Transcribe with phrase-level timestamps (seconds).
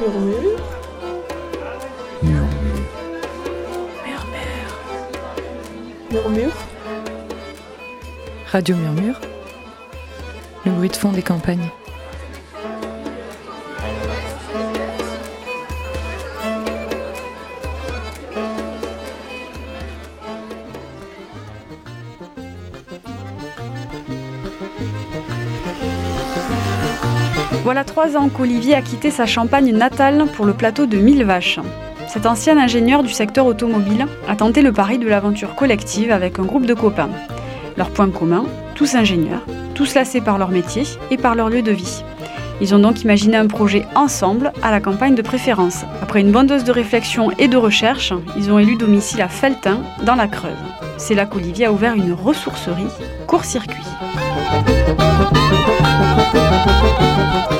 [0.00, 0.56] Murmure.
[2.22, 2.48] Murmure.
[6.10, 6.52] Murmure.
[8.50, 9.20] Radio Murmure.
[10.64, 11.68] Le bruit de fond des campagnes.
[28.02, 31.60] Trois ans qu'Olivier a quitté sa Champagne natale pour le plateau de Mille Vaches.
[32.08, 36.44] Cet ancien ingénieur du secteur automobile a tenté le pari de l'aventure collective avec un
[36.44, 37.10] groupe de copains.
[37.76, 41.72] Leur point commun, tous ingénieurs, tous lassés par leur métier et par leur lieu de
[41.72, 42.02] vie.
[42.62, 45.84] Ils ont donc imaginé un projet ensemble à la campagne de préférence.
[46.00, 49.80] Après une bonne dose de réflexion et de recherche, ils ont élu domicile à Feltin,
[50.06, 50.56] dans la Creuse.
[50.96, 52.88] C'est là qu'Olivier a ouvert une ressourcerie
[53.26, 53.84] court-circuit.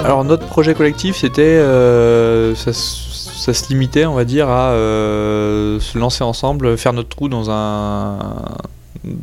[0.04, 5.78] Alors notre projet collectif, c'était, euh, ça, ça se limitait, on va dire, à euh,
[5.80, 8.18] se lancer ensemble, faire notre trou dans un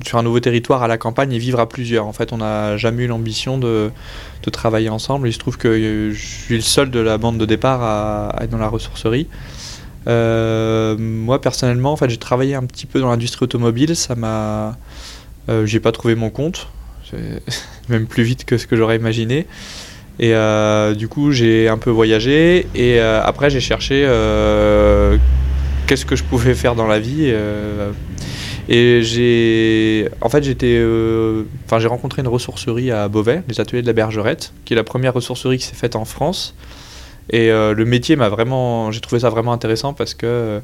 [0.06, 2.08] sur un nouveau territoire à la campagne et vivre à plusieurs.
[2.08, 3.92] En fait, on n'a jamais eu l'ambition de,
[4.52, 5.28] travailler ensemble.
[5.28, 8.50] Il se trouve que je suis le seul de la bande de départ à, être
[8.50, 9.28] dans la ressourcerie.
[10.08, 13.94] Euh, moi personnellement, en fait, j'ai travaillé un petit peu dans l'industrie automobile.
[13.96, 14.78] Ça m'a,
[15.50, 16.70] euh, j'ai pas trouvé mon compte,
[17.90, 19.48] même plus vite que ce que j'aurais imaginé.
[20.20, 25.18] Et euh, du coup, j'ai un peu voyagé et euh, après, j'ai cherché euh,
[25.86, 27.32] qu'est-ce que je pouvais faire dans la vie.
[28.68, 30.84] et j'ai, en fait, j'étais,
[31.66, 34.84] enfin, j'ai rencontré une ressourcerie à Beauvais, les ateliers de la Bergerette, qui est la
[34.84, 36.56] première ressourcerie qui s'est faite en France.
[37.30, 40.62] Et le métier m'a vraiment, j'ai trouvé ça vraiment intéressant parce que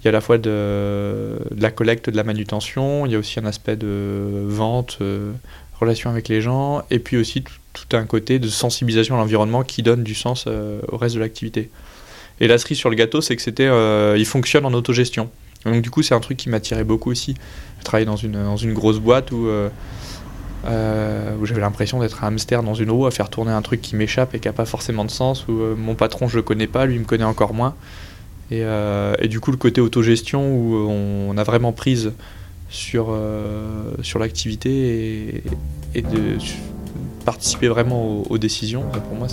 [0.00, 3.18] il y a à la fois de, la collecte, de la manutention, il y a
[3.18, 4.98] aussi un aspect de vente,
[5.82, 9.82] relation avec les gens, et puis aussi tout, un côté de sensibilisation à l'environnement qui
[9.82, 11.70] donne du sens euh, au reste de l'activité.
[12.40, 15.30] Et la cerise sur le gâteau, c'est que c'était, euh, il fonctionne en autogestion.
[15.64, 17.34] Donc du coup, c'est un truc qui m'attirait beaucoup aussi.
[17.78, 22.28] Je travaillais dans une, dans une grosse boîte où, euh, où j'avais l'impression d'être un
[22.28, 24.64] hamster dans une roue à faire tourner un truc qui m'échappe et qui n'a pas
[24.64, 27.74] forcément de sens, où mon patron, je le connais pas, lui, me connaît encore moins.
[28.50, 28.62] Et,
[29.18, 32.12] et du coup, le côté autogestion où on a vraiment prise
[32.72, 35.44] sur, euh, sur l'activité
[35.94, 36.38] et, de
[37.24, 39.28] participer vraiment aux, décisions, pour moi,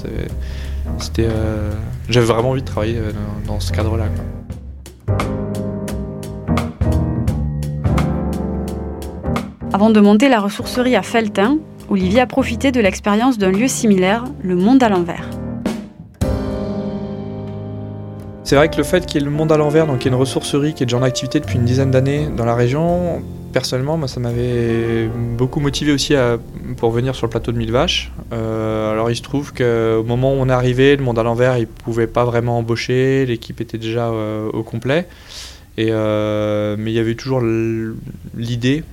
[1.00, 1.72] c'était, euh,
[2.09, 3.11] j'avais vraiment envie de travailler euh,
[3.47, 4.05] dans, dans ce cadre-là.
[9.73, 11.57] Avant de monter la ressourcerie à Feltin,
[11.89, 15.38] Olivier a profité de l'expérience d'un lieu similaire, le Monde à l'envers.
[18.49, 20.07] C'est vrai que le fait qu'il y ait le monde à l'envers, donc il y
[20.07, 23.21] a une ressourcerie qui est déjà en activité depuis une dizaine d'années dans la région,
[23.53, 26.15] personnellement, ça m'avait beaucoup motivé aussi
[26.77, 28.11] pour venir sur le plateau de Mille Vaches.
[28.33, 31.59] Euh, alors il se trouve qu'au moment où on est arrivé, le monde à l'envers,
[31.59, 35.07] il pouvait pas vraiment embaucher, l'équipe était déjà euh, au complet.
[35.77, 37.43] Et, euh, mais il y avait toujours
[38.35, 38.83] l'idée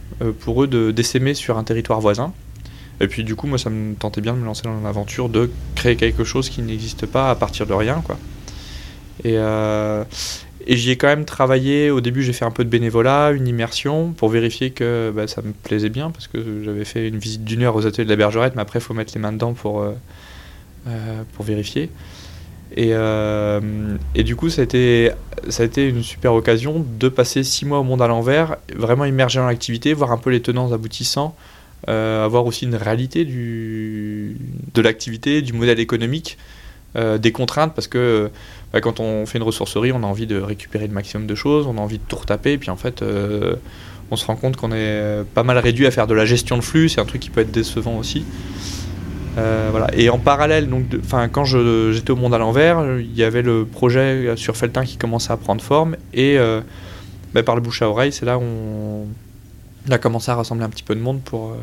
[0.40, 2.34] pour eux de d'essaimer sur un territoire voisin.
[3.00, 5.50] Et puis du coup, moi, ça me tentait bien de me lancer dans l'aventure de
[5.76, 8.02] créer quelque chose qui n'existe pas à partir de rien.
[9.24, 10.04] Et, euh,
[10.66, 11.90] et j'y ai quand même travaillé.
[11.90, 15.42] Au début, j'ai fait un peu de bénévolat, une immersion, pour vérifier que bah, ça
[15.42, 18.16] me plaisait bien, parce que j'avais fait une visite d'une heure aux ateliers de la
[18.16, 19.92] Bergerette, mais après, il faut mettre les mains dedans pour, euh,
[20.88, 21.90] euh, pour vérifier.
[22.76, 22.90] Et,
[24.16, 25.12] et du coup, ça a, été,
[25.48, 29.04] ça a été une super occasion de passer six mois au monde à l'envers, vraiment
[29.04, 31.36] immergé dans l'activité, voir un peu les tenants aboutissants,
[31.86, 34.36] avoir aussi une réalité du,
[34.74, 36.38] de l'activité, du modèle économique,
[36.96, 38.30] euh, des contraintes, parce que
[38.72, 41.66] bah, quand on fait une ressourcerie, on a envie de récupérer le maximum de choses,
[41.66, 43.56] on a envie de tout retaper, et puis en fait, euh,
[44.10, 46.62] on se rend compte qu'on est pas mal réduit à faire de la gestion de
[46.62, 48.24] flux, c'est un truc qui peut être décevant aussi.
[49.36, 49.86] Euh.
[49.92, 50.70] Et en parallèle,
[51.32, 55.32] quand j'étais au monde à l'envers, il y avait le projet sur Feltin qui commençait
[55.32, 56.38] à prendre forme, et
[57.34, 59.06] bah, par le bouche à oreille, c'est là où on,
[59.90, 61.54] a commencé à rassembler un petit peu de monde pour,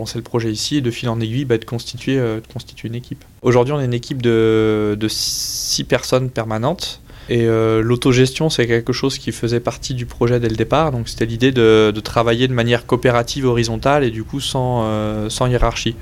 [0.00, 2.88] lancer le projet ici, et de fil en aiguille, bah, de, constituer, euh, de constituer
[2.88, 3.24] une équipe.
[3.42, 7.00] Aujourd'hui, on est une équipe de, de six personnes permanentes.
[7.30, 10.92] Et euh, l'autogestion, c'est quelque chose qui faisait partie du projet dès le départ.
[10.92, 15.46] Donc, c'était l'idée de, travailler de manière coopérative, horizontale et du coup sans, euh, sans
[15.46, 15.96] hiérarchie.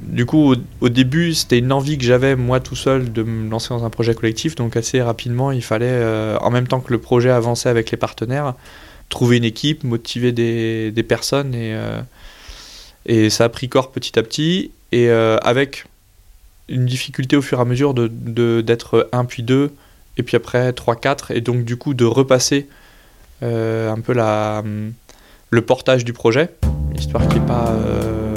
[0.00, 3.70] Du coup, au, début, c'était une envie que j'avais, moi tout seul, de me lancer
[3.70, 4.54] dans un projet collectif.
[4.54, 6.02] Donc, assez rapidement, il fallait,
[6.40, 8.54] en même temps que le projet avançait avec les partenaires,
[9.10, 11.54] trouver une équipe, motiver des, des personnes.
[11.54, 11.76] Et,
[13.06, 14.70] et ça a pris corps petit à petit.
[14.92, 15.84] Et euh, avec
[16.68, 19.72] une difficulté au fur et à mesure de, de- d'être 1 puis 2,
[20.16, 22.68] et puis après 3, 4, et donc du coup de repasser
[23.42, 24.62] euh, un peu la,
[25.50, 26.50] le portage du projet,
[26.96, 28.34] histoire qu'il n'y ait pas euh,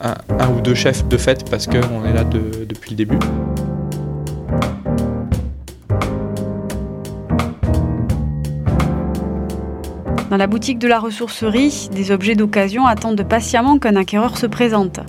[0.00, 3.18] un, ou deux chefs de fait, parce qu'on est là de- depuis le début.
[10.38, 15.00] La boutique de la ressourcerie, des objets d'occasion attendent patiemment qu'un acquéreur se présente.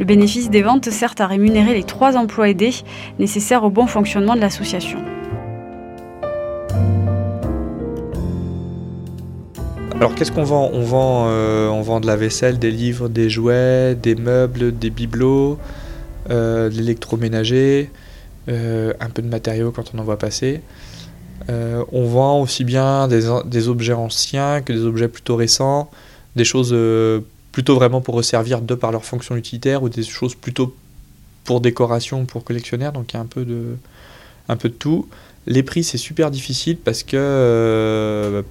[0.00, 2.74] Le bénéfice des ventes sert à rémunérer les trois emplois aidés
[3.20, 4.98] nécessaires au bon fonctionnement de l'association.
[9.94, 10.68] Alors qu'est-ce qu'on vend?
[10.72, 14.90] On vend, euh, on vend de la vaisselle, des livres, des jouets, des meubles, des
[14.90, 15.60] bibelots,
[16.30, 17.88] euh, de l'électroménager,
[18.48, 20.60] euh, un peu de matériaux quand on en voit passer.
[21.48, 25.90] On vend aussi bien des, objets anciens que des objets plutôt récents,
[26.36, 26.76] des choses
[27.52, 30.74] plutôt vraiment pour resservir de par leur fonction utilitaire ou des choses plutôt
[31.44, 33.76] pour décoration, pour collectionnaire, donc il y a un peu de,
[34.48, 35.08] un peu de tout.
[35.46, 38.44] Les prix c'est super difficile parce que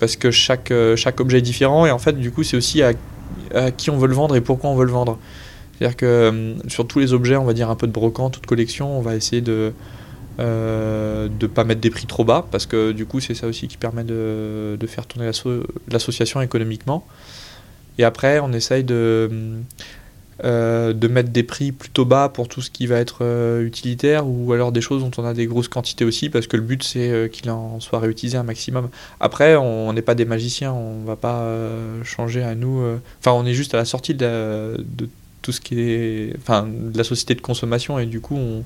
[0.00, 2.82] parce que chaque, euh, chaque objet est différent et en fait du coup c'est aussi
[2.82, 2.94] à,
[3.70, 5.18] qui on veut le vendre et pourquoi on veut le vendre.
[5.78, 8.46] C'est-à-dire que euh, sur tous les objets, on va dire un peu de brocante, toute
[8.46, 9.72] collection, on va essayer de
[10.38, 13.68] ne euh, pas mettre des prix trop bas parce que du coup c'est ça aussi
[13.68, 15.30] qui permet de, de faire tourner
[15.88, 17.06] l'association économiquement.
[17.98, 19.30] Et après on essaye de
[20.42, 24.26] euh, de mettre des prix plutôt bas pour tout ce qui va être euh, utilitaire
[24.26, 26.82] ou alors des choses dont on a des grosses quantités aussi parce que le but
[26.82, 28.88] c'est qu'il en soit réutilisé un maximum.
[29.20, 31.46] Après, on n'est pas des magiciens, on va pas
[32.04, 32.82] changer à nous.
[33.18, 34.82] Enfin, on est juste à la sortie de,
[35.42, 36.34] tout ce qui est.
[36.38, 38.64] Enfin, de la société de consommation et du coup, on.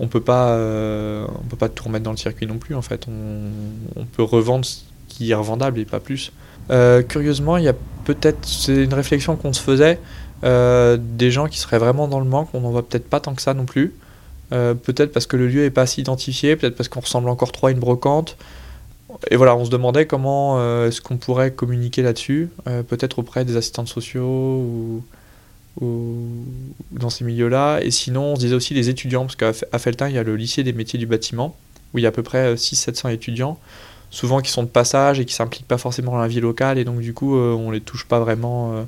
[0.00, 3.06] On peut pas, on peut pas tout remettre dans le circuit non plus en fait.
[3.08, 6.32] On, peut revendre ce qui est revendable et pas plus.
[7.08, 7.74] curieusement, il y a
[8.04, 9.98] peut-être, c'est une réflexion qu'on se faisait.
[10.44, 13.34] Euh, des gens qui seraient vraiment dans le manque, on n'en voit peut-être pas tant
[13.34, 13.94] que ça non plus.
[14.52, 17.52] Euh, peut-être parce que le lieu n'est pas assez identifié, peut-être parce qu'on ressemble encore
[17.52, 18.36] trop à une brocante.
[19.30, 22.50] Et voilà, on se demandait comment euh, est-ce qu'on pourrait communiquer là-dessus,
[22.88, 25.02] peut-être auprès des assistants sociaux
[25.80, 27.80] dans ces milieux-là.
[27.80, 30.36] Et sinon, on se disait aussi les étudiants, parce qu'à Feltin, il y a le
[30.36, 31.56] lycée des métiers du bâtiment,
[31.94, 33.58] où il y a à peu près 600-700 étudiants,
[34.10, 36.84] souvent qui sont de passage et qui s'impliquent pas forcément dans la vie locale, et
[36.84, 38.84] donc du coup, on les touche pas vraiment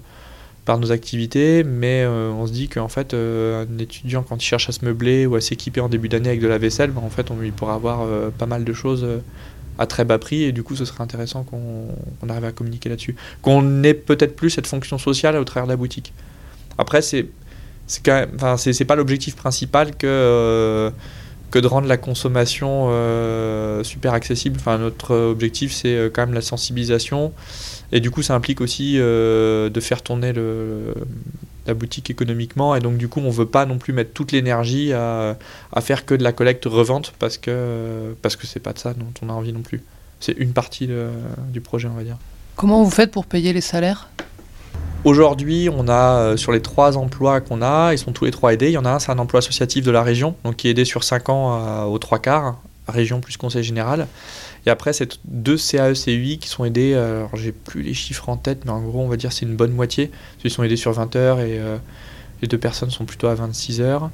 [0.64, 4.46] par nos activités, mais euh, on se dit qu'en fait, euh, un étudiant, quand il
[4.46, 7.02] cherche à se meubler ou à s'équiper en début d'année avec de la vaisselle, ben,
[7.02, 9.06] en fait, on, lui pourra avoir euh, pas mal de choses
[9.78, 13.16] à très bas prix, et du coup, ce serait intéressant qu'on arrive à communiquer là-dessus.
[13.42, 16.12] Qu'on ait peut-être plus cette fonction sociale au travers de la boutique.
[16.80, 17.26] Après, c'est
[17.86, 20.90] c'est quand enfin, c'est pas l'objectif principal que
[21.50, 22.86] que de rendre la consommation
[23.82, 24.56] super accessible.
[24.58, 27.32] Enfin, notre objectif, c'est quand même la sensibilisation
[27.92, 30.94] et du coup, ça implique aussi euh, de faire tourner le,
[31.66, 32.74] la boutique économiquement.
[32.76, 35.36] Et donc, du coup, on ne veut pas non plus mettre toute l'énergie à,
[35.72, 38.94] à, faire que de la collecte revente parce que parce que c'est pas de ça
[38.94, 39.82] dont on a envie non plus.
[40.20, 40.88] C'est une partie
[41.48, 42.18] du projet, on va dire.
[42.54, 44.10] Comment vous faites pour payer les salaires?
[45.05, 48.52] Aujourd'hui, on a euh, sur les trois emplois qu'on a, ils sont tous les trois
[48.52, 48.69] aidés.
[48.69, 50.73] Il y en a un, c'est un emploi associatif de la région, donc qui est
[50.73, 52.58] aidé sur cinq ans aux trois quarts,
[52.91, 54.06] région plus conseil général.
[54.67, 58.29] Et après, c'est deux CAE, CUI qui sont aidés, euh, alors j'ai plus les chiffres
[58.29, 60.11] en tête, mais en gros, on va dire c'est une bonne moitié.
[60.44, 61.79] Ils sont aidés sur 20 heures et euh,
[62.43, 64.11] les deux personnes sont plutôt à 26 heures.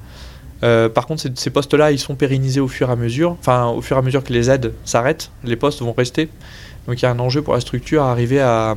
[0.62, 3.36] Euh, par contre, ces postes-là, ils sont pérennisés au fur et à mesure.
[3.40, 6.28] Enfin, au fur et à mesure que les aides s'arrêtent, les postes vont rester.
[6.86, 8.76] Donc il y a un enjeu pour la structure à arriver à,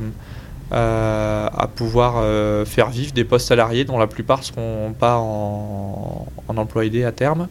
[0.70, 2.24] à, pouvoir
[2.66, 7.48] faire vivre des postes salariés dont la plupart seront pas en, emploi aidé à terme.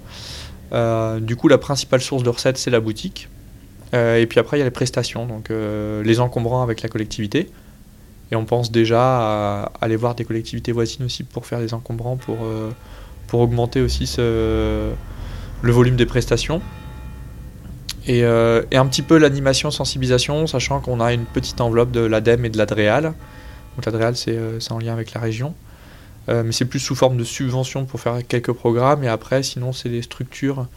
[0.71, 3.29] du coup, la principale source de recettes, c'est la boutique.
[3.93, 6.89] Euh, et puis après, il y a les prestations, donc euh, les encombrants avec la
[6.89, 7.49] collectivité.
[8.31, 12.17] Et on pense déjà à aller voir des collectivités voisines aussi pour faire des encombrants,
[12.17, 12.69] pour, euh,
[13.27, 14.93] pour augmenter aussi le
[15.63, 16.61] volume des prestations.
[18.07, 22.45] Et, et un petit peu l'animation, sensibilisation, sachant qu'on a une petite enveloppe de l'ADEME
[22.45, 23.13] et de l'ADREAL.
[23.75, 25.53] Donc l'ADREAL, c'est en lien avec la région.
[26.27, 29.03] mais c'est plus sous forme de subvention pour faire quelques programmes.
[29.03, 30.67] Et après, sinon, c'est des structures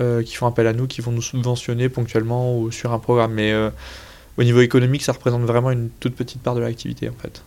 [0.00, 3.32] euh, qui font appel à nous, qui vont nous subventionner ponctuellement ou sur un programme.
[3.32, 3.70] Mais euh,
[4.36, 7.44] au niveau économique, ça représente vraiment une toute petite part de l'activité en fait.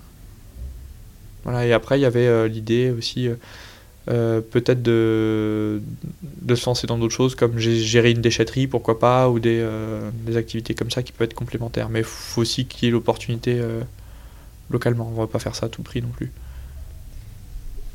[1.43, 3.27] Voilà, et après, il y avait euh, l'idée aussi
[4.07, 5.81] peut-être de,
[6.41, 9.67] de se lancer dans d'autres choses comme gérer une déchetterie, pourquoi pas, ou des,
[10.25, 11.89] des activités comme ça qui peuvent être complémentaires.
[11.89, 13.61] Mais il faut aussi qu'il y ait l'opportunité
[14.69, 15.07] localement.
[15.09, 16.31] On ne va pas faire ça à tout prix non plus.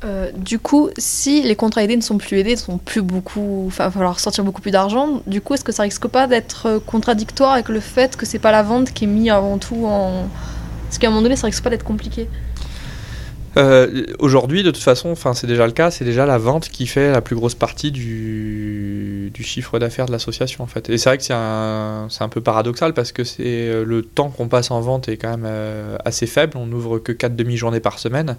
[0.05, 3.65] Euh, du coup, si les contrats aidés ne sont plus aidés, ne sont plus beaucoup,
[3.69, 5.23] enfin, va falloir sortir beaucoup plus d'argent.
[5.29, 8.41] Du coup, est-ce que ça risque pas d'être euh, contradictoire avec le fait que c'est
[8.41, 10.25] pas la vente qui est mise avant tout en,
[10.91, 12.29] est-ce qu'à un moment donné, ça risque pas d'être compliqué?
[13.57, 17.13] Euh, Aujourd'hui, de toute façon, c'est déjà le cas, c'est déjà la vente qui fait
[17.13, 20.89] la plus grosse partie du, chiffre d'affaires de l'association, en fait.
[20.89, 24.49] Et c'est vrai que c'est un, un peu paradoxal parce que c'est le temps qu'on
[24.49, 26.57] passe en vente est quand même assez faible.
[26.57, 28.37] On n'ouvre que 4 demi-journées par semaine.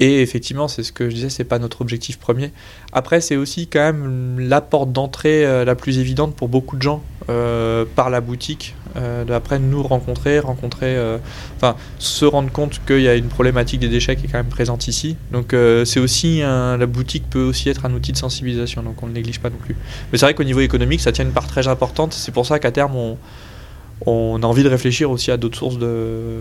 [0.00, 2.52] Et effectivement, c'est ce que je disais, c'est pas notre objectif premier.
[2.92, 6.82] Après, c'est aussi quand même la porte d'entrée euh, la plus évidente pour beaucoup de
[6.82, 8.76] gens euh, par la boutique.
[8.98, 11.18] Euh, après nous rencontrer, rencontrer, euh,
[11.56, 14.46] enfin se rendre compte qu'il y a une problématique des déchets qui est quand même
[14.48, 15.16] présente ici.
[15.32, 19.02] Donc euh, c'est aussi un- la boutique peut aussi être un outil de sensibilisation, donc
[19.02, 19.76] on ne néglige pas non plus.
[20.12, 22.12] Mais c'est vrai qu'au niveau économique, ça tient une part très importante.
[22.12, 23.16] C'est pour ça qu'à terme on,
[24.06, 26.40] on a envie de réfléchir aussi à d'autres sources de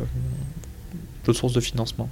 [1.26, 2.10] d'autres sources de financement.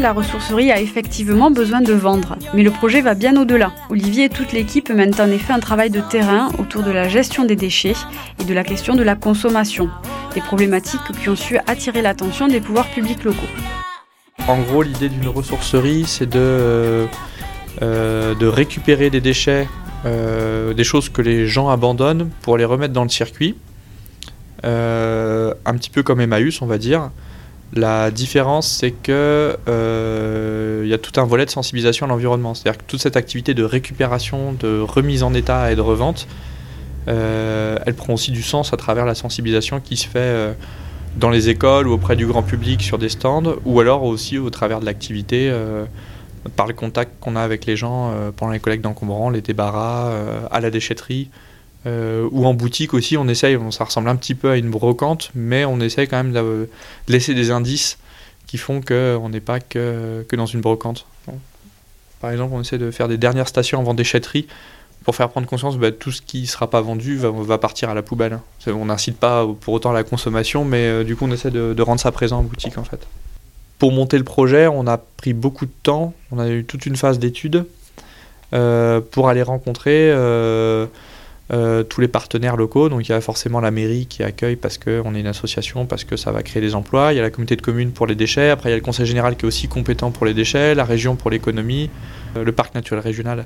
[0.00, 2.36] La ressourcerie a effectivement besoin de vendre.
[2.54, 3.72] Mais le projet va bien au-delà.
[3.90, 7.44] Olivier et toute l'équipe mènent en effet un travail de terrain autour de la gestion
[7.44, 7.94] des déchets
[8.40, 9.90] et de la question de la consommation.
[10.34, 13.46] Des problématiques qui ont su attirer l'attention des pouvoirs publics locaux.
[14.48, 17.06] En gros, l'idée d'une ressourcerie, c'est de, euh,
[17.82, 19.68] euh, récupérer des déchets,
[20.06, 23.56] euh, des choses que les gens abandonnent pour les remettre dans le circuit.
[24.62, 27.10] Un petit peu comme Emmaüs, on va dire.
[27.72, 32.54] La différence, c'est que euh, il y a tout un volet de sensibilisation à l'environnement.
[32.54, 36.28] C'est-à-dire que toute cette activité de récupération, de remise en état et de revente,
[37.08, 40.52] euh, elle prend aussi du sens à travers la sensibilisation qui se fait euh,
[41.16, 44.50] dans les écoles ou auprès du grand public sur des stands, ou alors aussi au
[44.50, 45.52] travers de l'activité,
[46.56, 50.12] par le contact qu'on a avec les gens pendant les collectes d'encombrants, les débarras,
[50.50, 51.30] à la déchetterie,
[51.86, 55.30] euh, ou en boutique aussi, on essaye, ça ressemble un petit peu à une brocante,
[55.34, 56.68] mais on essaye quand même de,
[57.08, 57.98] laisser des indices
[58.46, 61.06] qui font qu'on n'est pas que, que dans une brocante.
[62.20, 64.46] Par exemple, on essaie de faire des dernières stations avant déchetterie
[65.04, 67.90] pour faire prendre conscience que bah, tout ce qui ne sera pas vendu va, partir
[67.90, 68.38] à la poubelle.
[68.66, 71.82] On n'incite pas pour autant à la consommation, mais euh, du coup on essaie de,
[71.82, 73.06] rendre ça présent en boutique en fait.
[73.78, 76.96] Pour monter le projet, on a pris beaucoup de temps, on a eu toute une
[76.96, 77.66] phase d'études
[78.54, 80.10] euh, pour aller rencontrer
[81.52, 82.88] euh, tous les partenaires locaux.
[82.88, 86.04] Donc il y a forcément la mairie qui accueille parce qu'on est une association, parce
[86.04, 87.12] que ça va créer des emplois.
[87.12, 88.50] Il y a la communauté de communes pour les déchets.
[88.50, 90.84] Après il y a le conseil général qui est aussi compétent pour les déchets, la
[90.84, 91.90] région pour l'économie,
[92.36, 93.44] euh, le parc naturel régional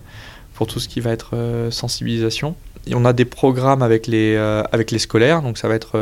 [0.54, 2.54] pour tout ce qui va être euh, sensibilisation.
[2.86, 4.36] Et on a des programmes avec les,
[4.72, 5.98] avec les scolaires, donc ça va être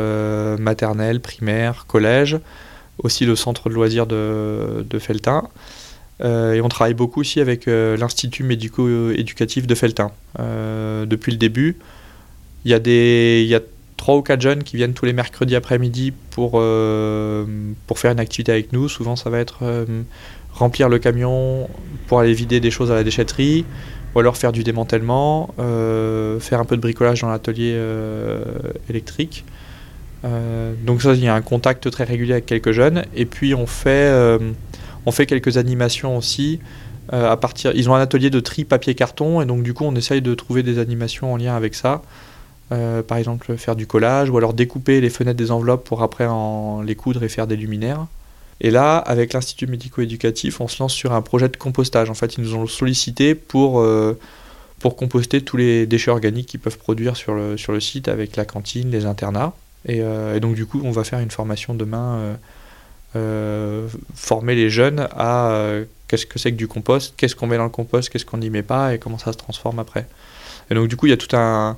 [0.57, 2.39] maternelle, primaire, collège,
[2.99, 5.49] aussi le centre de loisirs de, de Feltin.
[6.23, 10.11] Euh, et on travaille beaucoup aussi avec euh, l'Institut médico-éducatif de Feltin.
[10.39, 11.77] Euh, depuis le début,
[12.65, 13.61] il y a des, y a
[13.97, 18.51] trois ou quatre jeunes qui viennent tous les mercredis après-midi pour, pour faire une activité
[18.51, 18.89] avec nous.
[18.89, 19.85] Souvent, ça va être
[20.53, 21.69] remplir le camion
[22.07, 23.65] pour aller vider des choses à la déchetterie,
[24.13, 27.79] ou alors faire du démantèlement, faire un peu de bricolage dans l'atelier
[28.89, 29.45] électrique.
[30.23, 33.03] Donc ça, il y a un contact très régulier avec quelques jeunes.
[33.15, 34.39] Et puis on fait,
[35.07, 36.59] on fait quelques animations aussi.
[37.13, 39.85] euh, à partir, ils ont un atelier de tri papier carton et donc du coup
[39.85, 42.03] on essaye de trouver des animations en lien avec ça.
[42.73, 46.25] Euh, par exemple faire du collage ou alors découper les fenêtres des enveloppes pour après
[46.25, 48.05] en les coudre et faire des luminaires.
[48.59, 52.09] Et là, avec l'Institut médico-éducatif, on se lance sur un projet de compostage.
[52.09, 54.19] En fait, ils nous ont sollicité pour, euh,
[54.79, 58.35] pour composter tous les déchets organiques qu'ils peuvent produire sur le, sur le site avec
[58.35, 59.53] la cantine, les internats.
[59.85, 60.01] Et,
[60.41, 62.35] donc, du coup, on va faire une formation demain,
[64.13, 67.63] former les jeunes à euh, qu'est-ce que c'est que du compost, qu'est-ce qu'on met dans
[67.63, 70.07] le compost, qu'est-ce qu'on n'y met pas et comment ça se transforme après.
[70.69, 71.77] Et donc, du coup, il y a tout un,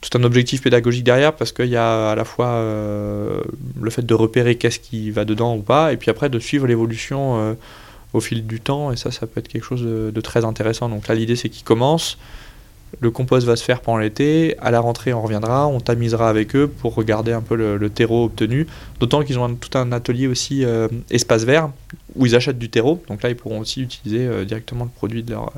[0.00, 3.40] tout un objectif pédagogique derrière parce qu'il y a à la fois euh,
[3.80, 6.66] le fait de repérer qu'est-ce qui va dedans ou pas, et puis après de suivre
[6.66, 7.54] l'évolution euh,
[8.12, 10.88] au fil du temps, et ça, ça peut être quelque chose de, de très intéressant.
[10.88, 12.18] Donc là, l'idée, c'est qu'il commence,
[13.00, 16.56] le compost va se faire pendant l'été, à la rentrée, on reviendra, on tamisera avec
[16.56, 18.66] eux pour regarder un peu le, le terreau obtenu,
[19.00, 21.70] d'autant qu'ils ont un- tout un atelier aussi euh, espace vert,
[22.16, 25.22] où ils achètent du terreau, donc là, ils pourront aussi utiliser euh, directement le produit
[25.22, 25.52] de leur,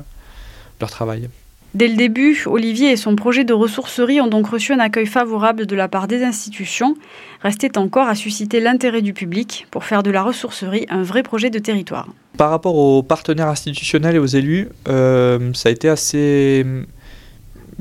[0.79, 1.29] leur travail.
[1.73, 5.65] Dès le début, Olivier et son projet de ressourcerie ont donc reçu un accueil favorable
[5.65, 6.97] de la part des institutions.
[7.43, 11.49] Restait encore à susciter l'intérêt du public pour faire de la ressourcerie un vrai projet
[11.49, 12.09] de territoire.
[12.35, 16.65] Par rapport aux partenaires institutionnels et aux élus, euh, ça a été assez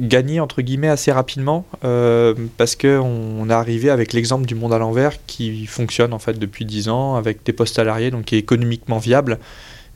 [0.01, 4.79] gagné entre guillemets assez rapidement euh, parce qu'on est arrivé avec l'exemple du monde à
[4.79, 8.39] l'envers qui fonctionne en fait depuis 10 ans avec des postes salariés donc qui est
[8.39, 9.39] économiquement viable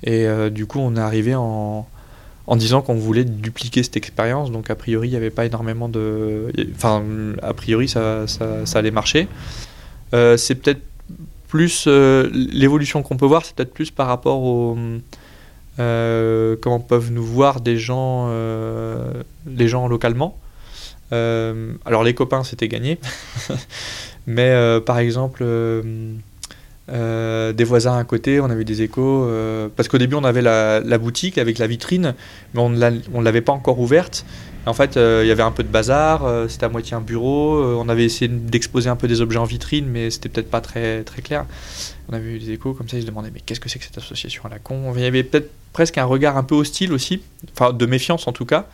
[0.03, 1.87] et euh, du coup on est arrivé en,
[2.47, 4.51] en disant qu'on voulait dupliquer cette expérience.
[4.51, 6.53] Donc a priori, il n'y avait pas énormément de...
[6.75, 7.03] Enfin,
[7.43, 9.29] a priori, ça, ça, allait marcher.
[10.13, 10.83] Euh, c'est peut-être
[11.49, 11.87] plus...
[11.87, 14.77] L'évolution qu'on peut voir, c'est peut-être plus par rapport au...
[15.81, 18.31] Euh, comment peuvent nous voir des gens,
[19.47, 20.39] les gens localement.
[21.11, 22.99] alors les copains, c'était gagné.
[24.27, 25.45] Mais par exemple
[26.93, 29.25] euh, des voisins à côté, on avait des échos.
[29.25, 32.15] Euh, parce qu'au début, on avait la, boutique avec la vitrine,
[32.53, 34.25] mais on ne l'avait pas encore ouverte.
[34.67, 37.63] En fait, euh, il y avait un peu de bazar, c'était à moitié un bureau.
[37.79, 41.05] on avait essayé d'exposer un peu des objets en vitrine, mais c'était peut-être pas très,
[41.23, 41.45] clair.
[42.09, 43.85] On avait eu des échos comme ça, ils se demandaient mais qu'est-ce que c'est que
[43.85, 44.93] cette association à la con?
[44.95, 48.33] Il y avait peut-être presque un regard un peu hostile aussi, enfin de méfiance en
[48.33, 48.67] tout cas.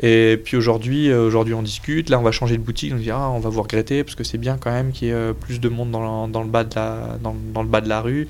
[0.00, 2.10] Et puis aujourd'hui, euh, aujourd'hui on discute.
[2.10, 2.92] Là, on va changer de boutique.
[2.94, 5.10] On dit ah, on va vous regretter parce que c'est bien quand même qu'il y
[5.10, 8.28] ait euh, plus de monde dans, le bas de la, rue.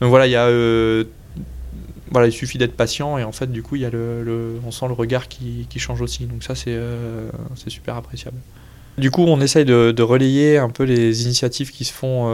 [0.00, 1.04] Donc voilà, il y a, euh,
[2.10, 4.70] voilà, il suffit d'être patient et en fait, du coup, il y a le, on
[4.70, 6.24] sent le regard qui, qui change aussi.
[6.26, 6.78] Donc ça, c'est
[7.56, 8.36] c'est super appréciable.
[8.96, 12.24] Du coup, on essaye de, de, relayer un peu les initiatives qui se font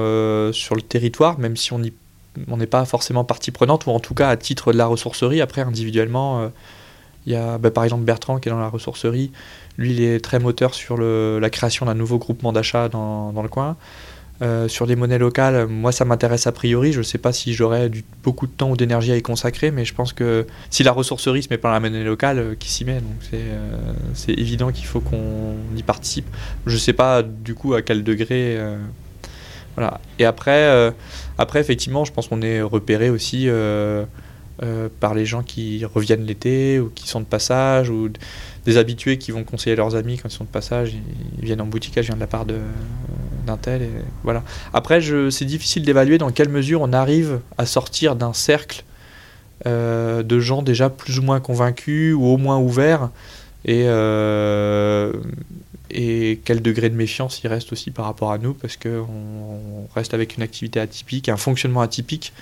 [0.53, 4.29] sur le territoire, même si on n'est pas forcément partie prenante ou en tout cas
[4.29, 5.41] à titre de la ressourcerie.
[5.41, 6.51] Après, individuellement
[7.27, 9.33] il y a bah, par exemple Bertrand qui est dans la ressourcerie.
[9.77, 13.43] Lui, il est très moteur sur le, la création d'un nouveau groupement d'achat dans, dans,
[13.43, 13.77] le coin.
[14.43, 16.93] Euh, sur les monnaies locales, moi ça m'intéresse a priori.
[16.93, 17.89] Je ne sais pas si j'aurais
[18.25, 21.43] beaucoup de temps ou d'énergie à y consacrer, mais je pense que si la ressourcerie
[21.45, 24.87] se met pas la monnaie locale, euh, qui s'y met Donc euh, c'est évident qu'il
[24.87, 26.27] faut qu'on y participe.
[26.67, 28.59] Je ne sais pas du coup à quel degré.
[29.77, 30.01] voilà.
[30.19, 30.93] Et après,
[31.39, 33.49] après, effectivement, je pense qu'on est repéré aussi
[35.01, 38.09] par les gens qui reviennent l'été ou qui sont de passage ou
[38.65, 40.93] des habitués qui vont conseiller leurs amis quand ils sont de passage,
[41.39, 43.89] ils, viennent en boutique, je viens de la part d'un tel.
[44.23, 44.43] Voilà.
[44.73, 45.01] Après,
[45.31, 48.85] c'est difficile d'évaluer dans quelle mesure on arrive à sortir d'un cercle
[49.67, 53.09] euh, de gens déjà plus ou moins convaincus ou au moins ouverts
[53.69, 55.13] euh,
[55.91, 60.13] et quel degré de méfiance il reste aussi par rapport à nous parce qu'on reste
[60.13, 62.33] avec une activité atypique, un fonctionnement atypique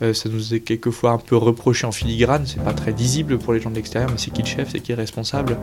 [0.00, 3.52] euh, ça nous est quelquefois un peu reproché en filigrane, c'est pas très visible pour
[3.52, 5.56] les gens de l'extérieur, mais c'est qui le chef, c'est qui est responsable.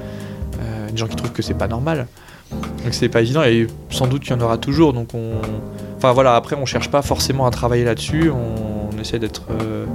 [0.62, 2.08] Euh, des gens qui trouvent que c'est pas normal.
[2.52, 4.94] Donc c'est pas évident et sans doute qu'il y en aura toujours.
[4.94, 5.34] Donc on,
[5.98, 9.86] enfin voilà, après on cherche pas forcément à travailler là-dessus, on, essaie d'être euh,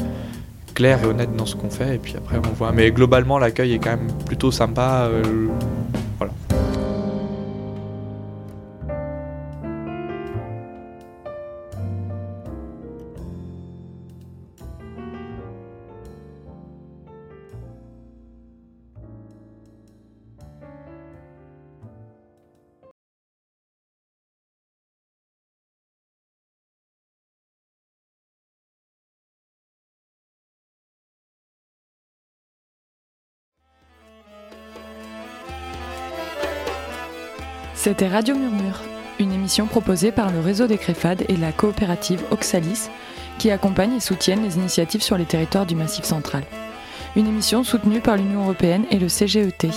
[0.73, 2.73] clair et honnête dans ce qu'on fait et puis après on voit.
[2.73, 5.11] Mais globalement l'accueil est quand même plutôt sympa.
[37.85, 38.81] C'était Radio Murmure,
[39.21, 42.89] une émission proposée par le réseau des Créfades et la coopérative Oxalis,
[43.37, 46.45] qui accompagnent et soutiennent les initiatives sur les territoires du Massif central.
[47.15, 49.69] Une émission soutenue par l'Union européenne et le CGET.